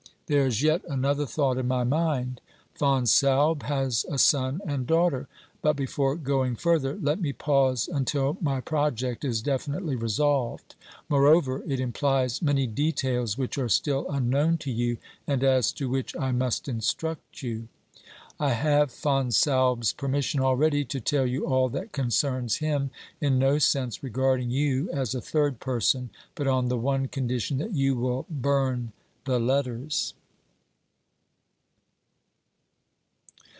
[0.33, 2.39] There is yet another thought in my mind:
[2.79, 5.27] Fonsalbe has a son and daughter.
[5.61, 10.75] But before going further, let me pause until my project is definitely resolved;
[11.09, 16.15] moreover, it implies many details which are still unknown to you and as to which
[16.15, 17.67] I must instruct you.
[18.39, 22.89] I have Fonsalbe's permis sion already to tell you all that concerns him,
[23.19, 27.73] in no sense regarding you as a third person, but on the one condition that
[27.73, 28.93] you will burn
[29.25, 30.13] the letters.